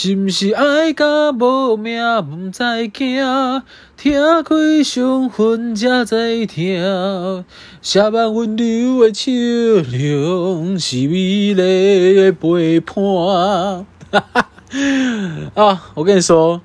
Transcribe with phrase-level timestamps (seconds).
[0.00, 2.62] 是毋是爱甲无命，毋知
[2.94, 3.20] 惊，
[3.96, 7.44] 听开伤痕才知疼。
[7.82, 9.32] 写满温柔的笑
[9.90, 12.94] 容，是美丽的陪伴。
[15.56, 16.60] 啊，我跟你说，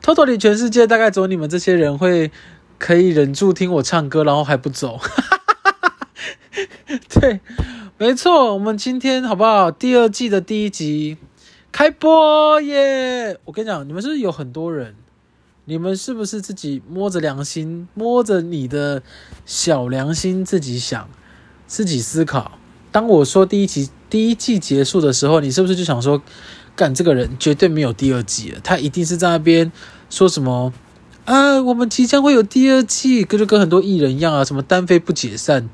[0.00, 2.30] 偷偷的全世界大概只有你们这些人会
[2.78, 5.00] 可以忍住听我唱歌，然后还不走。
[7.10, 7.40] 对，
[7.98, 9.68] 没错，我们今天好不好？
[9.72, 11.16] 第二季的第一集
[11.76, 13.38] 开播耶！
[13.44, 14.94] 我跟你讲，你们是不是有很多人？
[15.66, 19.02] 你们是不是自己摸着良心，摸着你的
[19.44, 21.06] 小良心，自己想，
[21.66, 22.52] 自己思考？
[22.90, 26.22] 当我说第一集第一季结束的时候，你是不是就想说，
[26.74, 28.60] 干这个人绝对没有第二季了？
[28.64, 29.70] 他一定是在那边
[30.08, 30.72] 说什么
[31.26, 31.60] 啊？
[31.60, 35.68] 我们即将会有第二季，跟就跟很多艺人一样啊，什么单飞不解散。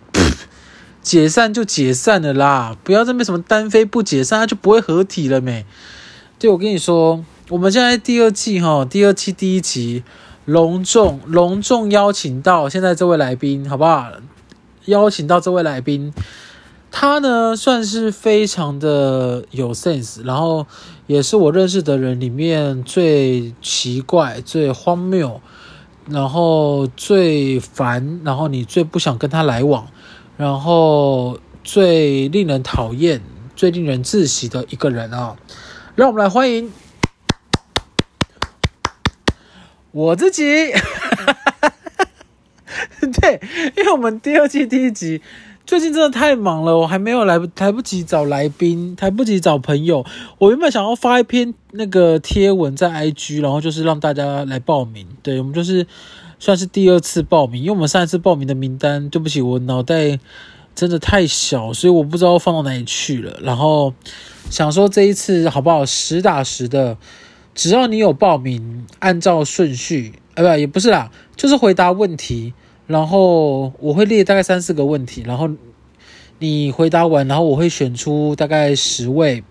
[1.02, 5.66] 解散就解散了啦，不要这边什么单飞不解散，它就不会合体了没？
[6.38, 10.04] 对，我跟你说，我们现在第二季哈，第二期第一集
[10.44, 14.12] 隆重隆重邀请到现在这位来宾，好不好？
[14.86, 16.12] 邀请到这位来宾，
[16.90, 20.66] 他呢算是非常的有 sense，然后
[21.06, 25.40] 也是我认识的人里面最奇怪、最荒谬，
[26.08, 29.86] 然后最烦，然后你最不想跟他来往。
[30.36, 33.22] 然后最令人讨厌、
[33.54, 35.36] 最令人窒息的一个人啊，
[35.94, 36.72] 让我们来欢迎
[39.92, 40.42] 我自己。
[43.20, 43.40] 对，
[43.76, 45.20] 因为我们第二季第一集
[45.66, 50.04] 最近真的太忙了，我还没有来来不及找来宾，来不及找朋友。
[50.38, 55.06] 我原本想要发一篇那个贴文在 IG，然后就是让大家来报名。
[55.22, 55.86] 对，我们就是。
[56.42, 60.18] 算是第二次报名，因为我们上一次报名的名单，对不起，我脑袋
[60.74, 63.38] 真的太小，所以我不知道放到哪里去了。
[63.44, 63.94] 然后
[64.50, 66.98] 想说这一次好不好，实打实的，
[67.54, 72.52] 只要你有报名，按照顺序，呃，不，也不是啦，就是回答问题，
[72.88, 75.48] 然后我会列大概三四个问题，然后
[76.40, 79.44] 你回答完，然后我会选出大概十位，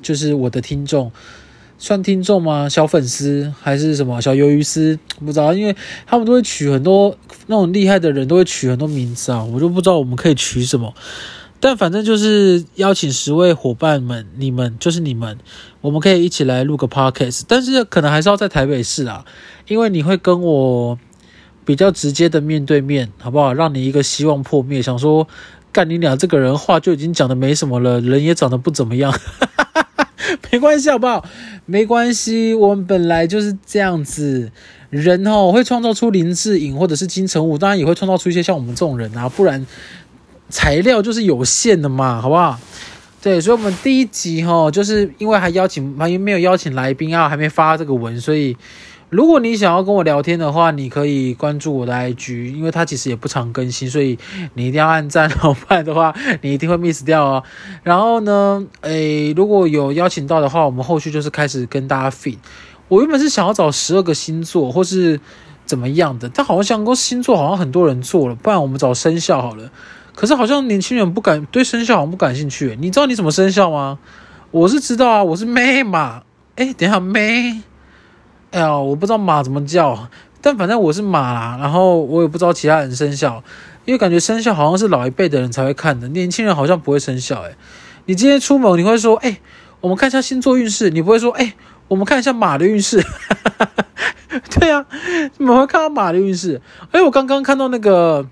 [0.00, 1.10] 就是我的听众。
[1.78, 2.68] 算听众吗？
[2.68, 4.98] 小粉丝还是什么小鱿鱼丝？
[5.20, 5.76] 不知道，因为
[6.06, 7.16] 他们都会取很多
[7.46, 10.94] 那种厉害的人，都会取很多名字啊，我就不知道我们可以取什么。
[11.58, 15.38] 但反正就是邀请十位伙伴们，你们就是你们，
[15.80, 17.42] 我们可以一起来录个 podcast。
[17.48, 19.24] 但是可能还是要在台北市啊，
[19.68, 20.98] 因为你会跟我
[21.64, 23.54] 比较直接的面对面，好不好？
[23.54, 25.26] 让你一个希望破灭，想说
[25.72, 29.12] 干你俩这个人话就已经讲的没什么了，人也长得不怎么样。
[30.50, 31.24] 没关系，好不好？
[31.66, 34.50] 没关系，我们本来就是这样子。
[34.90, 39.66] 人哦，会创造出林志颖或者是金城武，当然也会创造出一些像我们这种人啊，不然
[40.48, 42.58] 材料就是有限的嘛，好不好？
[43.20, 48.56] 对，所以，我们第一集哈，就是因为还邀请，还没有邀请来宾啊，还没发这个文，所以。
[49.08, 54.18] 如果你想要跟我聊天的话，你可以关注我的 IG，因为它其实也不常更新，所以
[54.54, 56.12] 你一定要按赞哦， 不然的话
[56.42, 57.42] 你一定会 miss 掉哦。
[57.84, 62.38] 然后呢，诶，如果有邀请到的话，我们后续就是开始跟大家 feed。
[62.88, 65.20] 我原本是想要找十二个星座或是
[65.64, 69.70] 怎么样的，但好像想过星座好像很多人做了，不然我们找生肖好了。
[70.14, 72.76] 可是好像年轻人不感对生肖好像不感兴趣。
[72.80, 73.98] 你知道你什么生肖吗？
[74.50, 76.22] 我是知道啊，我是妹嘛。
[76.56, 77.62] 诶，等一下妹。
[78.52, 80.08] 哎呀，我不知道马怎么叫，
[80.40, 81.58] 但反正我是马啦。
[81.60, 83.42] 然后我也不知道其他人生肖，
[83.84, 87.42] 因为感觉生肖好像是老一辈的人才会看的，年轻人好像不会生肖。
[87.42, 87.56] 哎，
[88.06, 89.40] 你今天出门你会说，哎，
[89.80, 91.54] 我们看一下星座运势，你不会说，哎，
[91.88, 93.04] 我们看一下马的运势。
[94.58, 94.86] 对啊，
[95.36, 96.62] 你们会看到马的运势。
[96.92, 98.26] 哎，我刚刚看到那个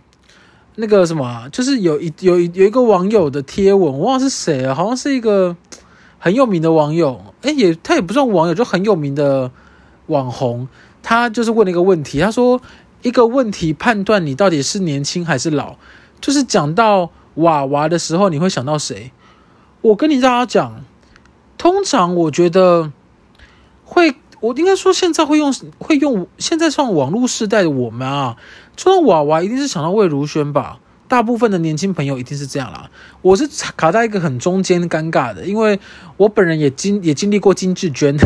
[0.76, 5.56] 那个什么，就是有一有一有一个网友的贴文，我忘了是谁了，好像是一个
[6.18, 7.20] 很有名的网友。
[7.42, 9.50] 哎，也他也不算网友，就很有名的。
[10.06, 10.68] 网红
[11.02, 12.60] 他就是问了一个问题，他说
[13.02, 15.76] 一个问题判断你到底是年轻还是老，
[16.20, 19.12] 就是讲到娃娃的时候，你会想到谁？
[19.82, 20.84] 我跟你大家讲，
[21.58, 22.90] 通常我觉得
[23.84, 28.36] 会，我应该说现在会用会用，现在上网络时代的我们啊，
[28.76, 30.78] 说到娃娃一定是想到魏如萱吧？
[31.06, 32.90] 大部分的年轻朋友一定是这样啦。
[33.20, 33.46] 我是
[33.76, 35.78] 卡在一个很中间尴尬的，因为
[36.16, 38.16] 我本人也经也经历过金智娟。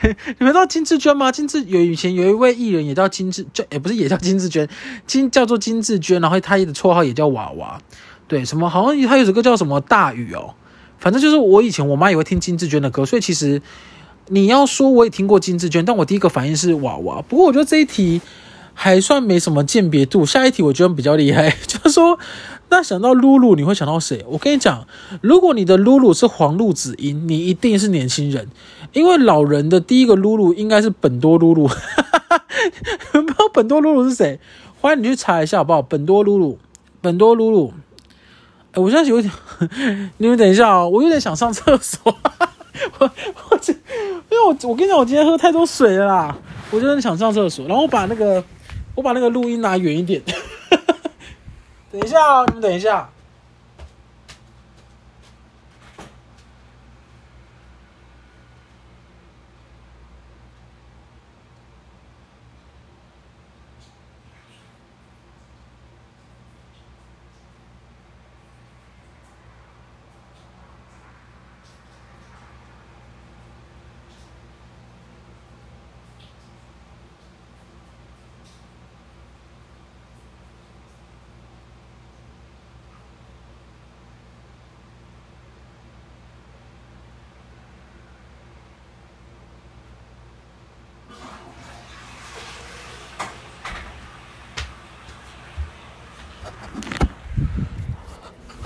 [0.38, 1.32] 你们知道金志娟吗？
[1.32, 4.68] 金志有以前有一位艺人也叫金志娟，也不是也叫金志娟，
[5.06, 7.80] 金叫做金志娟，然后他的绰号也叫娃娃，
[8.26, 10.54] 对，什么好像他有首歌叫什么大雨哦，
[10.98, 13.60] 反正就是我以前我妈也会听金志娟的歌，所以其实
[14.28, 17.22] 你要说我也听过金志娟，但我第一个反应是娃娃。
[17.22, 18.20] 不过我觉得这一题
[18.74, 22.18] 还算没什么鉴别度，下一题我觉得比较厉害， 就是说
[22.70, 24.24] 那想到露露，你会想到谁？
[24.28, 24.86] 我跟你讲，
[25.22, 28.48] 如果你的露露是黄露子音，你一定是年轻人，
[28.92, 31.68] 因为老人的第一个露露应该是本多露露。
[33.12, 34.38] 不知道本多露露是谁？
[34.80, 35.82] 欢迎你去查一下好不好？
[35.82, 36.58] 本多露露，
[37.00, 37.72] 本多露露。
[38.72, 39.32] 哎，我现在有点，
[40.18, 42.00] 你们等一下啊、我有点想上厕所。
[42.98, 43.10] 我
[43.50, 46.36] 我这，因为我我跟你讲，我今天喝太多水了啦，
[46.70, 47.66] 我就想上厕所。
[47.66, 48.44] 然后我把那个
[48.94, 50.22] 我把那个录音拿远一点。
[51.90, 53.08] 等一下啊、你们等一下。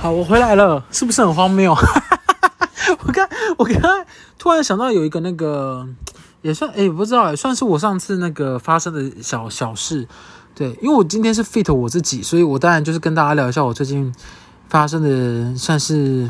[0.02, 1.72] 好，我回来了，是不是很荒谬？
[3.06, 4.04] 我刚我刚刚
[4.37, 5.87] 突然想到有一个那个
[6.40, 10.08] 也算诶，不知道诶，算是我上次那个发生的小小事。
[10.56, 14.12] 对，因为我今天是 fit 我自己，所以我当然就是跟大家聊一下我最近
[14.69, 16.28] 发生的算是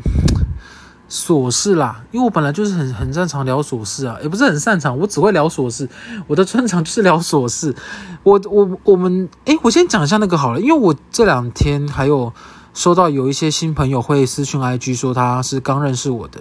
[1.08, 2.04] 琐事啦。
[2.10, 5.88] 因为我本来就是很很擅长聊琐事啊，也不是很擅长，我只会聊琐事。
[6.26, 7.75] 我的专长就是聊琐事。
[8.22, 12.30] 我我我们诶，我先讲一下那个好了，因为我这两天还有。
[12.74, 16.40] 收到有一些新朋友会私讯 IG 说他是刚认识我的，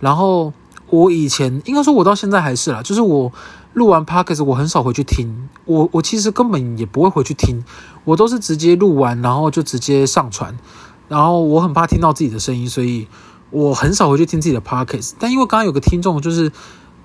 [0.00, 0.52] 然后
[0.90, 3.32] 我以前应该说我到现在还是啦，就是我
[3.74, 7.62] 录完 Podcast 我很少回去听，我我其实根本也不会回去听，
[8.04, 10.58] 我都是直接录完然后就直接上传，
[11.06, 13.06] 然后我很怕听到自己的声音，所以
[13.50, 15.12] 我很少回去听自己的 Podcast。
[15.18, 16.50] 但因为刚刚有个听众就是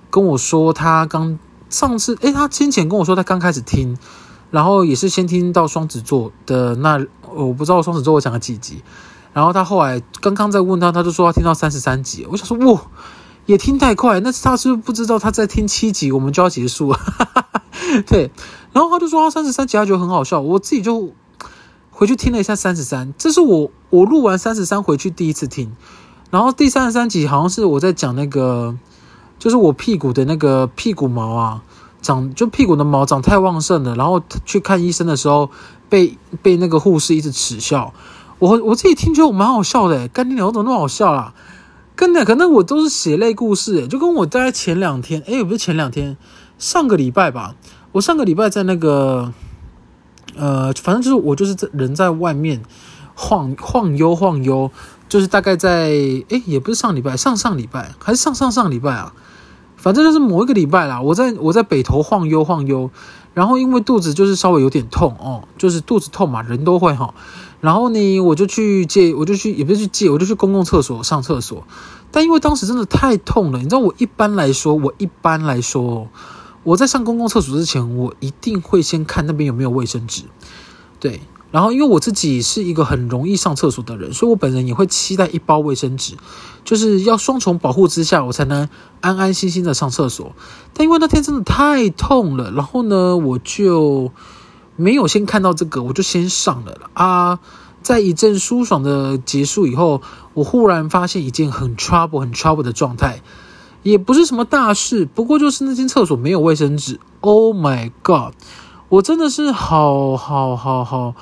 [0.09, 1.37] 跟我说他刚
[1.69, 3.97] 上次，诶，他先前跟我说他刚开始听。
[4.53, 7.03] 然后也是先听到双子座的那，
[7.33, 8.83] 我不知道双子座我讲了几集，
[9.33, 12.79] 然后他后来刚刚在问他，他就说他听到三十三集，我想说哇，
[13.47, 16.99] 也听太快，那他是不是不知道他在听七集我们就要结束了？
[18.05, 18.29] 对，
[18.73, 21.11] 然后他就说他三十三集他觉得很好笑，我自己就
[21.89, 25.75] 回去听了一下三十三，这是我我录完三十三回去第一次听，
[26.29, 28.77] 然后第三十三集好像是我在讲那个，
[29.39, 31.63] 就是我屁股的那个屁股毛啊。
[32.03, 35.49] 长就屁股的毛长太旺盛了，然后去看医生的时候
[35.89, 37.91] 被被那个护士一直耻笑。
[38.37, 41.33] 我我自己听觉得我蛮好笑的，干你娘，怎么那么好笑啦？
[41.95, 46.17] 跟那可能我都是血泪故事，就跟我大概前两天，诶，也不是前两天，
[46.57, 47.55] 上个礼拜吧。
[47.93, 49.31] 我上个礼拜在那个
[50.35, 52.63] 呃，反正就是我就是在人在外面
[53.13, 54.71] 晃晃悠晃悠，
[55.07, 59.13] 就是大概在诶，也不是上礼拜，上上礼拜还是上上上礼拜啊？
[59.83, 62.89] 反正就是某一个礼拜啦，我在我在北头晃悠晃悠，
[63.33, 67.13] 然后因为肚子就是稍微有点痛哦，就是肚子痛嘛，人都会哈。
[67.59, 71.67] 然后呢，我就去借，我就去也不是去借，我就去公共厕所上厕所。
[72.11, 76.07] 但因为当时真的太痛了，你知道我一般来说，我一般来说，
[76.63, 80.23] 我在上公共厕所之前，我一定会先看那边有没有卫生纸，
[81.01, 81.19] 对。
[81.53, 86.15] 然后，因为我自己是一个很容易上厕所的人，所以我本人也会期待一包卫生纸，
[86.65, 88.67] 就是要双重保护之下，我才能
[89.01, 90.31] 安安心心的上厕所。
[90.73, 94.11] 但因为那天真的太痛了，然后呢，我就
[94.75, 97.39] 没有先看到这个，我就先上了啊。
[97.83, 100.01] 在一阵舒爽的结束以后，
[100.33, 103.21] 我忽然发现一件很 trouble、很 trouble 的状态，
[103.83, 106.99] 也不是什么大事，不过就是那间厕所没有卫生纸。
[107.19, 108.33] Oh my god！
[108.89, 111.13] 我真的是好好好好。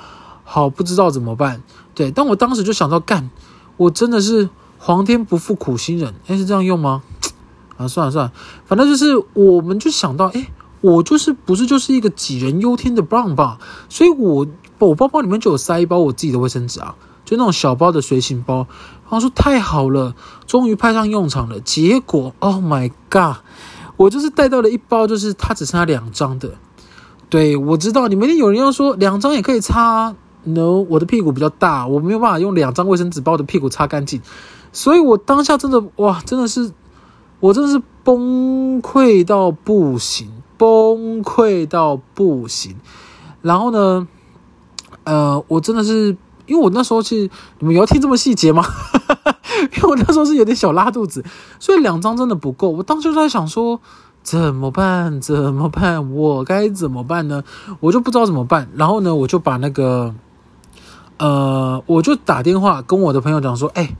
[0.54, 1.62] 好，不知道怎么办。
[1.94, 3.30] 对，但我当时就想到，干，
[3.78, 6.14] 我真的是皇天不负苦心人。
[6.26, 7.02] 诶，是这样用吗？
[7.78, 8.32] 啊，算了算了，
[8.66, 10.48] 反正就是，我们就想到，诶，
[10.82, 13.58] 我就是不是就是一个杞人忧天的 Brown 吧？
[13.88, 14.46] 所以我
[14.78, 18.66] 我包包里面就有塞一包我自己的卫生纸啊，就那种小包的随行包。
[19.04, 20.14] 然后说太好了，
[20.46, 21.60] 终于派上用场了。
[21.60, 23.36] 结果，Oh my God，
[23.96, 26.50] 我就是带到了一包，就是它只剩下两张的。
[27.30, 30.14] 对，我知道你们有人要说两张也可以擦。
[30.44, 34.20] No，我的屁股比较大，我没有办法用两张卫生纸把我的屁股擦干净，
[34.72, 36.72] 所以我当下真的哇，真的是，
[37.38, 42.74] 我真的是崩溃到不行，崩溃到不行。
[43.40, 44.08] 然后呢，
[45.04, 47.30] 呃，我真的是，因为我那时候是，
[47.60, 48.64] 你们要听这么细节吗？
[49.76, 51.24] 因为我那时候是有点小拉肚子，
[51.60, 52.68] 所以两张真的不够。
[52.68, 53.80] 我当时就在想说，
[54.24, 55.20] 怎么办？
[55.20, 56.12] 怎么办？
[56.12, 57.44] 我该怎么办呢？
[57.78, 58.68] 我就不知道怎么办。
[58.74, 60.12] 然后呢，我就把那个。
[61.22, 63.96] 呃，我就打电话跟我的朋友讲说，哎、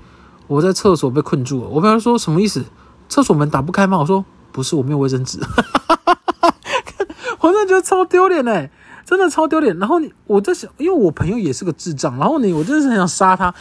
[0.49, 1.69] 我在厕所被困住了。
[1.69, 2.65] 我朋友说什么意思？
[3.09, 3.99] 厕所门打不开吗？
[3.99, 5.39] 我说不是，我没有卫生纸。
[7.39, 8.69] 我真的觉得超丢脸哎，
[9.05, 9.79] 真的超丢脸。
[9.79, 13.55] 然后你，我在想，因为我朋友也是个智障，然后你，我真的是很想杀他。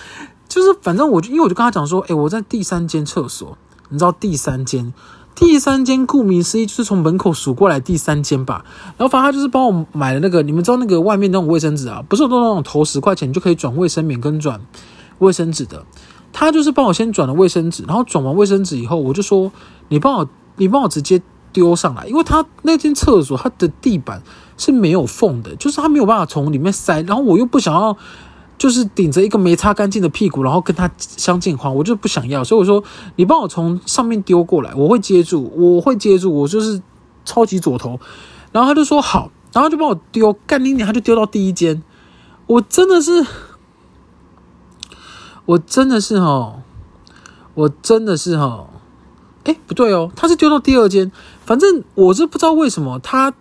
[0.47, 3.55] 就是反正我就，因为我就跟他讲说，哎、我在第三间厕所，
[3.89, 4.91] 你知道第三间。
[5.33, 8.63] 第三间顾名思义就是从门口数过来第三间吧，
[8.97, 14.61] 然后反正他就是帮我买了那个，你们知道那个外面那种卫生纸啊，不是有那种投十块钱就可以转卫生棉跟转
[15.19, 15.83] 卫生纸的，
[16.31, 19.51] 他就是帮我先转了卫生纸，然后转完卫生纸以后，我就说
[19.87, 21.21] 你帮我你帮我直接
[21.51, 24.21] 丢上来，因为他那间厕所它的地板
[24.57, 27.97] 是没有缝的，就是他没有办法从里面塞，然后我又不想要。
[28.61, 32.83] 就是顶着一个没擦干净的屁股，然后跟他相近况，我就不想要，所以我说
[33.15, 36.79] 你帮我从上面丢过来，我会接住，我会接住，我就是
[37.25, 37.99] 超级左投，
[38.51, 41.81] 然后他就说好，然后就帮我丢，干你娘，他就丢到第一间，
[42.45, 43.25] 我真的是，
[45.45, 46.59] 我真的是哈，
[47.55, 48.67] 我真的是哈，
[49.45, 51.11] 哎，不对哦，他是丢到第二间，
[51.43, 53.33] 反正我是不知道为什么他。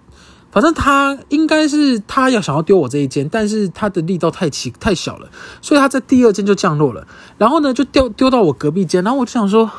[0.53, 5.29] 反正他应该是他要想要丢我这一间，但是他的力道太奇太小了，
[5.63, 7.07] 所以他在第二间就降落了。
[7.39, 9.05] 然后呢，就丢丢到我隔壁间。
[9.05, 9.71] 然后我就想说，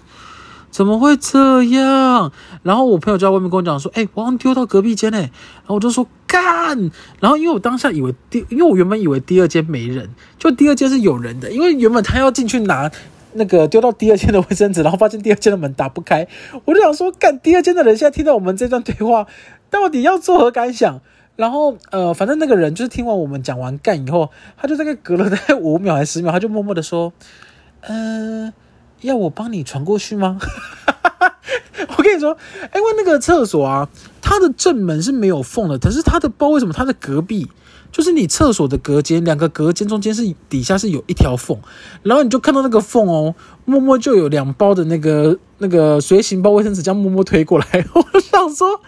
[0.70, 2.30] 怎么会这样？
[2.62, 5.18] 然后我朋友就在外面跟我讲说，哎、欸，我刚丢到隔壁间诶。
[5.18, 6.90] 然后我就说干。
[7.18, 12.90] 然后因为我当下以为第，因为我原本以为第二间没人，就第二间是有人的，因为原本他要进去拿
[13.32, 16.28] 那个丢到第二间的卫生纸，然后发现第二间的门打不开。
[16.66, 19.26] 我就想说，干，第二间的人现在听到我们这段对话。
[19.72, 21.00] 到底要作何感想？
[21.34, 27.10] 然后呃，反正那个人就是听完我们讲完干以后，他就大概隔了大概五秒还是十秒，他就默默的说
[27.80, 28.52] ：“嗯、呃，
[29.00, 30.38] 要我帮你传过去吗？”
[31.96, 32.36] 我跟你说，
[32.74, 33.88] 因为那个厕所啊，
[34.20, 37.48] 它的正门是没有缝的，可是它的不知道为什么它的隔壁
[37.90, 41.58] 就是你厕所的隔间，两个隔间中间是底下是有一条缝，
[42.02, 48.80] 然后你就看到那个缝哦，默默就有两包的那个那个随行包卫生纸这样默默推过来， 我想说。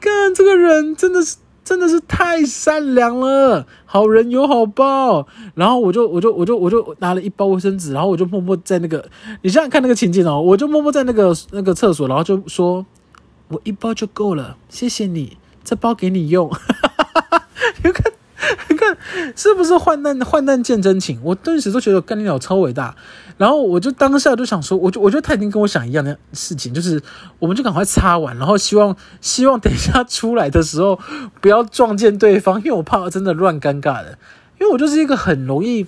[0.00, 5.26] 看，这个人真的是真的是太善良了，好人有好报。
[5.54, 9.08] 然后我就我就我就我就拿了一包卫生纸，然后我就默默在那个，
[9.42, 12.86] 你想想看那个情景哦，我就默默在那个那个厕所，然后就说，
[13.48, 16.50] 我一包就够了，谢谢你，这包给你用。
[17.84, 18.17] 你看。
[18.68, 18.96] 你 看
[19.34, 21.20] 是不是患难患难见真情？
[21.24, 22.94] 我顿时都觉得干鸟超伟大。
[23.36, 27.00] 然后我就当下就想说，我就我觉得他已经跟我想一样的事情，就是
[27.38, 30.98] 我们就赶快擦完，然后希望希望等一下出来的时候
[31.40, 34.18] 不要撞见对方，因为我怕真的乱尴尬的。
[34.60, 35.86] 因为我就是一个很容易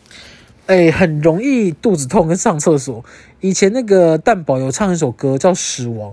[0.66, 3.04] 哎，很容易肚子痛跟上厕所。
[3.40, 6.12] 以前那个蛋宝有唱一首歌叫《死亡》，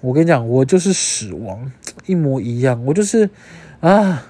[0.00, 1.70] 我跟你讲，我就是死亡，
[2.06, 3.30] 一模一样，我就是
[3.80, 4.24] 啊。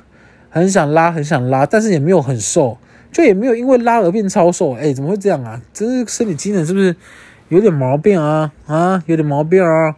[0.55, 2.79] 很想拉，很想拉，但是也没有很瘦，
[3.11, 4.75] 就也没有因为拉而变超瘦。
[4.75, 5.61] 哎、怎么会这样啊？
[5.73, 6.95] 这是身体机能是不是
[7.49, 8.53] 有点毛病啊？
[8.69, 9.97] 啊，有点毛病啊。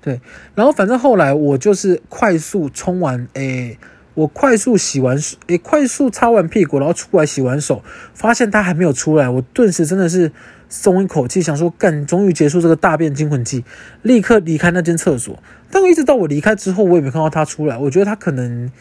[0.00, 0.20] 对，
[0.56, 3.78] 然后反正后来我就是快速冲完，哎、
[4.14, 10.32] 我快速洗完手，哎、快速擦完屁股，然后出来洗完手，发现他还没有出来，我顿时真的是
[10.68, 13.64] 松一口气，想说干，终于结束这个大便惊魂记，
[14.02, 15.40] 立刻离开那间厕所。
[15.70, 18.72] 但一直到我离开之后，我也没看到他出来，我觉得他可能。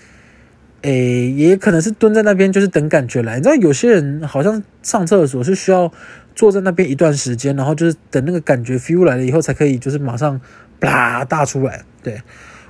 [0.81, 3.35] 诶，也可能是蹲在那边，就是等感觉来。
[3.35, 5.91] 你知道，有些人好像上厕所是需要
[6.33, 10.39] 坐在那边一段时间，然后就是等那个感觉 feel 来了以后，才可以就是马上
[10.79, 11.81] 啪大出来。
[12.01, 12.21] 对，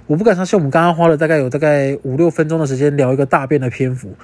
[0.07, 4.15] 我不敢相信，我们刚刚花了大概有大概五六分钟的时间聊一个大便的篇幅，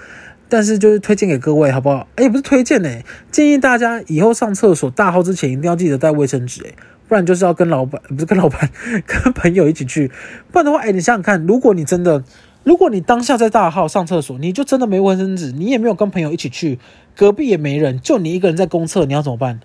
[0.50, 2.08] 但是就是推荐给各位好不好？
[2.16, 6.74] 诶，不是推荐诶，建议大家以后上厕所大号之前一定要记得带卫生纸诶，
[7.08, 8.68] 不然就是要跟老板，不是跟老板，
[9.06, 10.10] 跟朋友一起去，
[10.52, 12.24] 不然的话，诶，你想想看，如果你真的。
[12.66, 16.80] 如果你当下在大号上厕所，你就真的没卫生纸，你也没有跟朋友一起去，
[17.16, 19.60] 隔壁也没人，就你一个人在公厕，你要怎么办？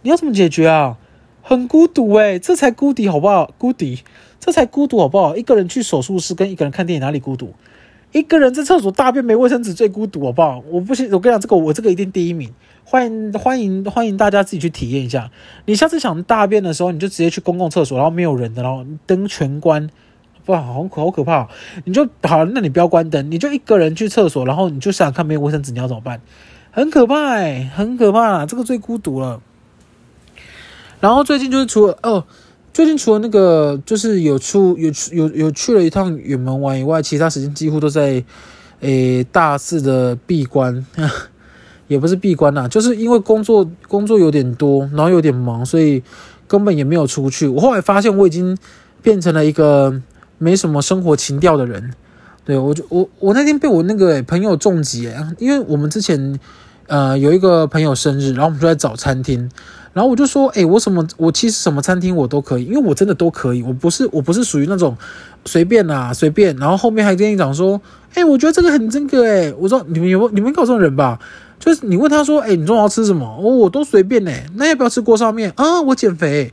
[0.00, 0.96] 你要怎么解决啊？
[1.42, 3.52] 很孤独诶、这才孤独好不好？
[3.58, 3.84] 孤独，
[4.40, 5.36] 这才孤独好不好？
[5.36, 7.52] 一个人去手术室跟一个人看电影哪里孤独？
[8.12, 10.64] 一个人在厕所大便没卫生纸最孤独好不好？
[10.70, 12.50] 我不信，我跟你讲这个，我这个一定第一名。
[12.84, 15.30] 欢迎欢迎欢迎大家自己去体验一下。
[15.66, 19.90] 你下次想大便的时候，你就直接去公共厕所，然后没有人的，然后灯全关。
[20.46, 21.48] 哇，好可好可怕！
[21.84, 26.20] 你就好，那你不要关灯，你就一个人去厕所，然后你就想看没有卫生纸，你要怎么办？
[26.70, 29.40] 很可怕哎，很可怕，这个最孤独了。
[31.00, 32.24] 然后最近就是除了哦，
[32.72, 38.22] 最近除了那个就是有出有有有去了一趟远门玩以外，其他时间几乎都在
[38.80, 40.86] 诶大肆的闭关，
[41.88, 46.02] 也不是闭关呐，就是因为工作工作有点多，然后有点忙，所以
[46.46, 47.48] 根本也没有出去。
[47.48, 48.56] 我后来发现我已经
[49.02, 50.00] 变成了一个。
[50.38, 51.92] 没什么生活情调的人，
[52.44, 56.38] 对，我就我我那天被我那个朋友重击诶，因为我们之前
[56.86, 59.50] 呃有一个朋友生日，然后我们就在找餐厅，
[59.92, 64.96] 然后我就说，哎，我什么我其实什么餐厅我都可以，因为我真的都可以，我不是我不是属于那种
[65.46, 67.80] 随便啊随便，然后后面还跟你讲说，
[68.14, 71.18] 哎，我觉得这个很这个哎，我说你们有你们搞这种人吧，
[71.58, 73.26] 就是你问他说，哎，你中午要吃什么？
[73.26, 75.80] 哦，我都随便哎，那要不要吃锅烧面啊？
[75.80, 76.52] 我减肥，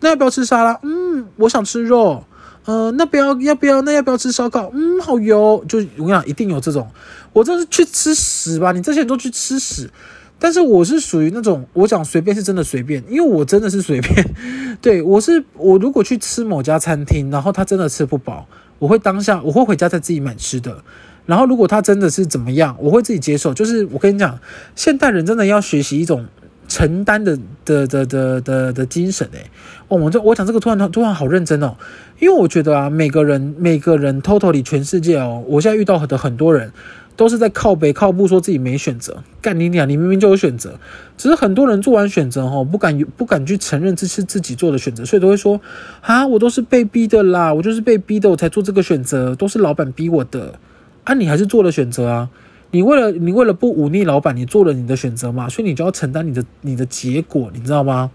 [0.00, 0.80] 那要不要吃沙拉？
[0.82, 2.24] 嗯，我想吃肉。
[2.68, 3.80] 呃，那不要要不要？
[3.80, 4.70] 那要不要吃烧烤？
[4.74, 5.64] 嗯，好油。
[5.66, 6.86] 就我跟你讲，一定有这种。
[7.32, 8.72] 我这是去吃屎吧？
[8.72, 9.88] 你这些人都去吃屎。
[10.38, 14.34] 但是我是属于那种，我讲随便是真的随便，因为我真的是随便。
[14.82, 18.46] 对，我是我如果去吃某家餐厅，然后他真的吃不饱，
[18.78, 20.84] 我会当下我会回家再自己买吃的。
[21.24, 23.54] 然后如果他真的是怎么样，我会自己接受。
[23.54, 24.38] 就是我跟你讲，
[24.76, 26.26] 现代人真的要学习一种。
[26.70, 27.34] 承担的
[27.64, 29.50] 的的的的的精神哎，
[29.88, 31.74] 哦，我这我讲这个突然突然好认真哦，
[32.18, 36.72] 因为我觉得啊，每个人每个人 totally 全世界哦，我现在遇到的很多人
[37.16, 40.78] 都是在靠北靠步说自己没选择，干你娘，你明明就有选择，
[41.16, 45.60] 只是很多人做完选择哦，不敢不敢去承认这是自己做的选择，所以都会说
[46.00, 50.58] 啊，我都是被逼的啦，我就是被逼的，我才做这个选择，都是老板逼我的，
[51.04, 52.30] 啊，你还是做了选择啊。
[52.70, 58.10] 你为了你为了不忤逆老板，你做了你的选择嘛，所以你就要承担你的你的结果，你知道吗？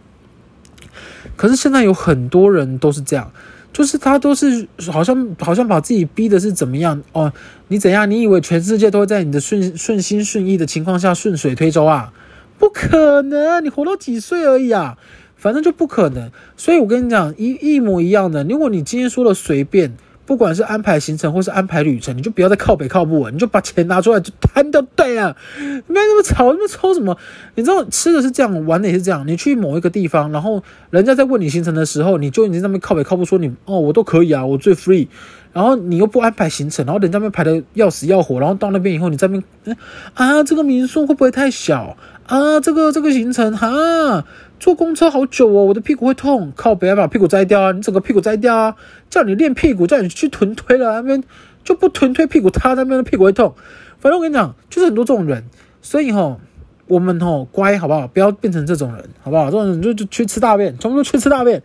[1.35, 3.31] 可是现在有很多人都是这样，
[3.73, 7.33] 就是他都是好像好像把自己逼的是怎么样哦？
[7.67, 8.09] 你怎样？
[8.09, 12.13] 你以为全世界都会在你的顺顺心顺意的情况下顺水推舟啊？
[12.57, 13.65] 不可能！
[13.65, 14.97] 你活到几岁而已啊？
[15.35, 16.31] 反正就不可能。
[16.55, 19.97] 所以我跟你讲一一模一样的，如果你今天说了随便。
[20.25, 25.35] 不管是安排行程或是安排旅程，你就不要再靠北靠不稳，你就把钱拿出来就摊掉对啊！
[25.57, 27.17] 没那么吵，那么抽什么？
[27.55, 29.27] 你知道吃的是这样，玩的也是这样。
[29.27, 35.07] 你去某一个地方，然后人家在问你行程的时候，你就已经在那边靠北靠不说你哦，我都可以啊，我最 free。
[35.51, 39.77] 然后你又不安排行程，然后人家那边排的要死要活，然后到那边以后，你在那边
[40.15, 42.59] 啊，这个民宿会不会太小啊？
[42.59, 44.25] 这个这个行程哈。
[44.63, 47.73] 坐公车好久哦，我的屁股会痛，靠不要把屁股摘掉啊！
[47.73, 48.73] 你整个屁股摘掉啊！
[49.09, 51.21] 叫你练屁股，叫你去臀推了，那边
[51.65, 53.53] 就不臀推屁股，他那边的屁股会痛。
[53.99, 55.43] 反正我跟你讲，就是很多这种人，
[55.81, 56.39] 所以吼，
[56.87, 58.07] 我们吼乖好不好？
[58.07, 59.47] 不要变成这种人，好不好？
[59.47, 61.61] 这种人就就去吃大便，全部都去吃大便。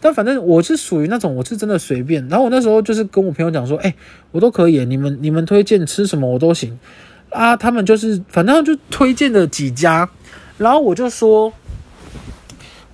[0.00, 2.26] 但反正我是属于那种，我是真的随便。
[2.28, 3.94] 然后我那时候就是跟我朋友讲说，哎，
[4.30, 6.78] 我都可以，你们你们推荐吃什么我都行
[7.28, 7.54] 啊。
[7.58, 10.08] 他们就是反正就推荐了几家，
[10.56, 11.52] 然后我就说。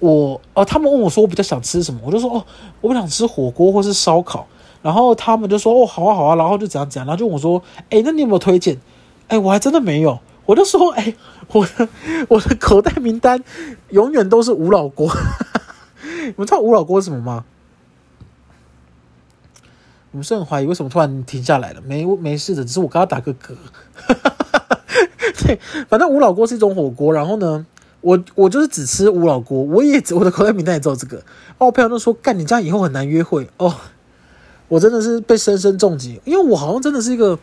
[0.05, 2.45] 我哦，他们问我说我比较想吃什么，我就说哦，
[2.83, 4.47] 我不想吃火锅或是烧烤，
[4.83, 8.79] 然后他们就说哦，好啊好啊，然后就怎样怎样，然后就问我说，哎，那你有没有推荐？
[9.29, 11.15] 哎，我还真的没有，我就说，哎，
[11.53, 11.89] 我的
[12.29, 13.43] 我的口袋名单
[13.89, 15.11] 永远都是吴老锅。
[16.03, 17.47] 你们知道吴老锅是什么吗？
[20.11, 21.81] 你们是很怀疑为什么突然停下来了？
[21.81, 23.57] 没没事的，只是我刚刚打个嗝。
[25.43, 27.65] 对，反正吴老锅是一种火锅，然后呢？
[28.05, 31.17] 我我就是只吃吴老锅，我也只我的口袋名单也只有这个。
[31.57, 33.75] 哦，我朋友都说干，你这样以后很难约会哦。
[34.69, 37.39] 我真的是被深深重击，因为我好像真的是一个，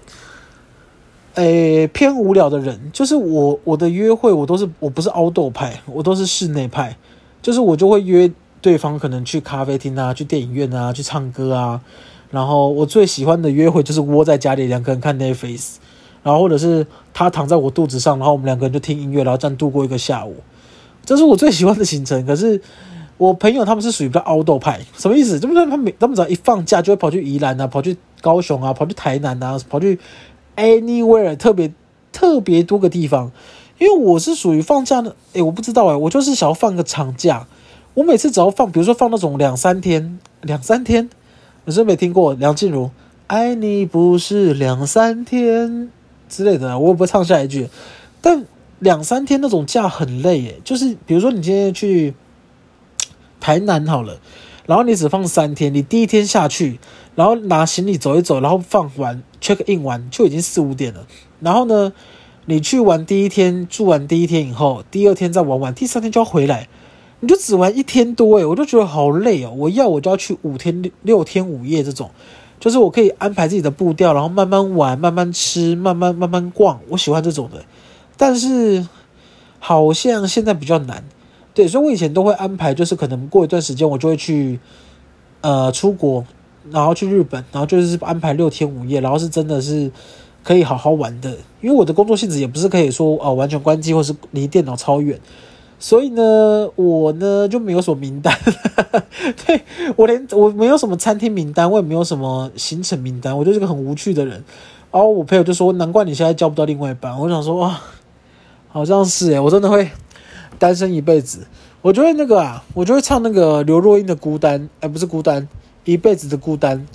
[1.33, 2.79] 诶、偏无聊的人。
[2.93, 6.95] 就是我我的约会我都是我不是 outdoor 派，我都是室内派。
[7.41, 11.81] 就是我就会约对方可能去咖啡厅啊，去电影院啊，去唱歌啊。
[12.29, 15.77] 然后我最喜欢的约会就是窝在家里两个人看 Netflix，
[16.21, 20.35] 然后或者是他躺在我肚子上，然后我们两个人就听音乐，然后这样度过一个下午。
[21.05, 22.61] 这是我最喜欢的行程，可是
[23.17, 25.39] 我朋友他们是属于比较 outdoor 派，什么意思？
[25.39, 29.99] 就是他们每他们只要一放假就会跑去宜兰啊，跑去高雄啊，跑去台南啊，跑去
[30.55, 31.71] anywhere 特别
[32.11, 33.31] 特别多个地方。
[33.79, 37.47] 因为我是属于放假的，诶，我不知道诶，我就是想要放个长假。
[37.95, 41.09] 我每次只要放，比如说放那种两三天，两三天，
[41.65, 42.91] 你是没听过梁静茹
[43.27, 45.89] 爱你不是两三天
[46.29, 47.67] 之类的，我也不会唱下一句，
[48.21, 48.45] 但。
[48.81, 52.15] 两三天那种假很累诶，就是比如说你今天去
[53.39, 54.19] 台南好了，
[54.65, 56.79] 然后你只放三天，你第一天下去，
[57.13, 61.05] 然后拿行李走一走，然后放完 check in 完就已经四五点了。
[61.41, 61.93] 然后呢，
[62.45, 66.67] 你去玩第一天，住完第一天以后，第二天再玩完，第三天就要回来，
[67.19, 69.53] 你就只玩一天多诶，我就觉得好累哦。
[69.55, 72.09] 我要我就要去五天六天五夜这种，
[72.59, 77.63] 就是我可以安排自己的步调，然后慢慢玩，慢慢吃，慢慢慢慢逛，我喜欢这种的。
[78.17, 78.87] 但是
[79.59, 81.03] 好像现在比较难，
[81.53, 84.59] 对，所以我以前都会安排，就是可能过一段时间我就会去，
[85.41, 86.23] 呃，出国，
[86.69, 89.91] 然后去日本，然后就是安排六天五夜，然后是真的是
[90.43, 95.19] 可以好好玩的，因为我的工作性质也不是可以说哦完全关机或是离电脑超远，
[95.79, 98.37] 所以呢，我呢就没有什么名单，
[99.45, 99.61] 对，
[99.95, 104.43] 我连我没有什么餐厅名单，我也没有什么行程名单，我就是个很无趣的人。
[104.91, 107.79] 然后我朋友就说：“难怪你现在交不到另外一半。”我想说：“哇，
[108.71, 109.89] 好像是诶，我真的会
[110.57, 111.47] 单身一辈子。”
[111.83, 115.47] 我就会那个啊，我就会唱那个刘若英的《孤单》，哎，不是孤单，
[115.83, 116.85] 一辈子的孤单。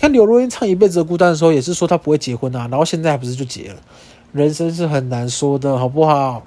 [0.00, 3.76] 看刘若英唱《一辈子的孤单》的时候，也是说她不会结婚啊，然后现在还不是就结了？
[4.32, 6.44] 人生是很难说的，好不好？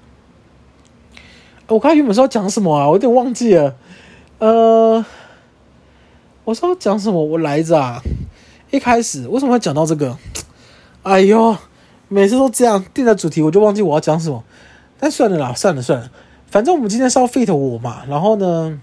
[1.67, 2.87] 我刚才原本是要讲什么啊？
[2.87, 3.75] 我有点忘记了。
[4.39, 5.05] 呃，
[6.43, 7.23] 我说要讲什么？
[7.23, 8.01] 我来着啊！
[8.71, 10.17] 一开始为什么会讲到这个？
[11.03, 11.55] 哎呦，
[12.07, 14.43] 每次都这样定的主题，我就忘记我要讲什么。
[14.99, 16.11] 但算了啦，算了算了，
[16.49, 18.03] 反正我们今天是要 fit 我嘛。
[18.07, 18.79] 然后呢，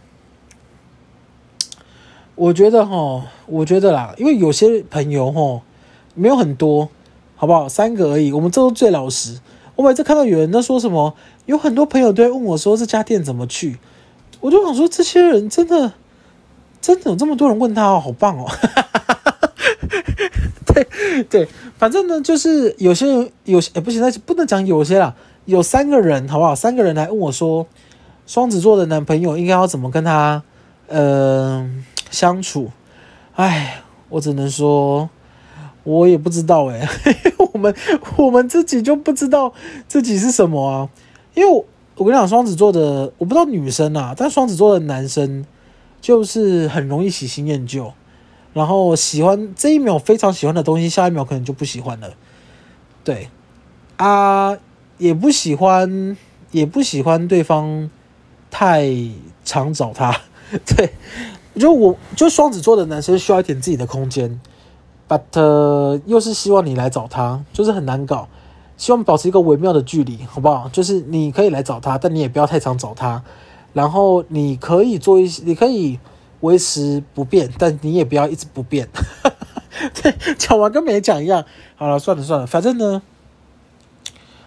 [2.35, 5.63] 我觉得哈，我觉得啦，因为有些朋友哈，
[6.15, 6.89] 没有很多，
[7.37, 7.69] 好不好？
[7.69, 8.33] 三个而已。
[8.33, 9.41] 我们这都最老实。
[9.75, 11.15] 我每次看到有人在说什么，
[11.47, 13.79] 有很多朋友都会问我说这家店怎么去，
[14.41, 15.95] 我就想说这些人真的，
[16.81, 18.47] 真的有这么多人问他哦，好棒哦。
[20.67, 21.49] 对对，
[21.79, 26.55] 反正呢，就是有些人有些，欸、不行，那不能讲有些啦，有三个人，好不好？
[26.55, 27.67] 三个人来问我说，
[28.27, 30.43] 双子座的男朋友应该要怎么跟他
[30.89, 31.69] 呃
[32.11, 32.71] 相处？
[33.35, 35.09] 哎，我只能说，
[35.85, 37.33] 我也不知道哎、欸。
[37.53, 37.75] 我们
[38.17, 39.53] 我们自己就不知道
[39.87, 40.89] 自己是什么啊，
[41.35, 41.65] 因为我，
[41.97, 45.45] 我跟你讲，双子座的我不知道女生啊，但双子座的男生
[46.01, 47.93] 就是很容易喜新厌旧，
[48.55, 52.11] 然后喜欢这一秒非常喜欢的东西，下一秒可能就不喜欢了。
[53.05, 53.29] 对
[53.97, 54.57] 啊，
[55.03, 56.17] 也不喜欢，
[56.53, 57.91] 也不喜欢对方
[58.51, 58.89] 太
[59.45, 60.15] 常找他。
[60.65, 60.93] 对，
[61.59, 64.41] 就我就双子座的男生需要一点自己的空间。
[65.09, 68.29] But 又是希望你来找他，就是很难搞。
[68.77, 70.69] 希望保持一个微妙的距离，好不好？
[70.73, 73.23] 就是你可以来找他，但你也不要太常找他。
[73.73, 75.99] 然后你可以做一些，你可以
[76.41, 78.89] 维持不变，但你也不要一直不变。
[80.03, 81.45] 对，讲完跟没讲一样。
[81.77, 83.03] 好了，算了算了，反正呢，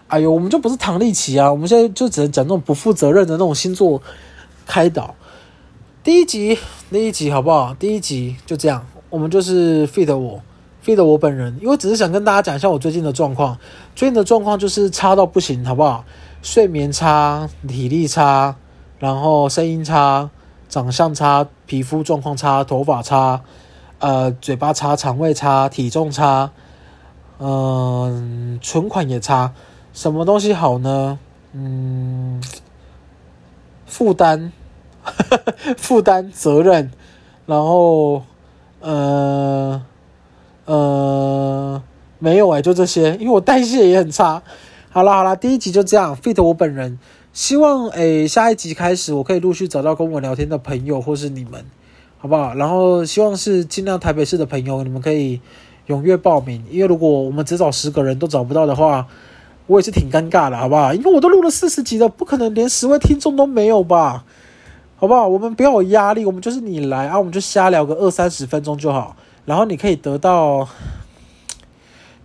[0.08, 4.02] 哎呦，我们就不是唐立奇啊，我们现在就只能讲那种不负责任的那种星座
[4.66, 5.16] 开导。
[6.04, 6.58] 第一集，
[6.92, 7.74] 第一集好不好？
[7.74, 10.42] 第一集就这样，我们就是 feed 我。
[10.86, 13.58] feed 我本人，因为只是想跟大家讲一下我最近的状况。
[13.96, 16.06] 最近的状况就是差到不行，好不好？
[16.44, 18.56] 睡眠差，体力差，
[19.00, 20.30] 然后声音差，
[20.70, 23.42] 长相差，皮肤状况差，头发差，
[23.98, 26.52] 呃，嘴巴差，肠胃差，体重差，
[27.40, 29.52] 嗯、存款也差。
[29.96, 31.18] 什么东西好呢？
[31.54, 32.44] 嗯，
[33.88, 34.52] 负担，
[35.78, 36.92] 负担责任，
[37.48, 38.22] 然后，
[38.82, 39.82] 呃。
[40.66, 41.80] 呃，
[42.18, 44.42] 没有哎、就这些，因为我代谢也很差。
[44.90, 46.98] 好啦好啦，第一集就这样，fit 我本人。
[47.34, 51.64] 希望诶、下一集开始我可以陆续找到跟我聊天的朋友或是你们，
[52.18, 52.56] 好不好？
[52.56, 55.40] 然后希望是尽量台北市的朋友，你们可以
[55.88, 56.66] 踊跃报名。
[56.72, 59.06] 因为如果我们只找十个人都找不到的话，
[59.68, 60.94] 我也是挺尴尬的，好不好？
[60.94, 64.24] 因为我都录了四十集了，不可能连十位听众都没有吧？
[64.98, 65.28] 好不好？
[65.28, 69.16] 我们不要有压力，我们就是你来啊，我们就瞎聊个二三十分钟就好。
[69.46, 70.68] 然后你可以得到，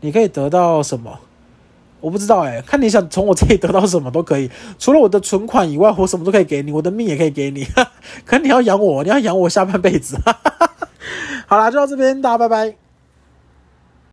[0.00, 1.18] 你可以得到什么？
[2.00, 4.50] 我不知道哎，看你想从我这里得到什么都可以。
[4.78, 7.66] 除了我的存款以外，我什么都可以给你，我的命也可以给你。
[8.24, 10.18] 可你要养我，你要养我下半辈子。
[11.46, 12.89] 好啦，就到这边，大家拜拜。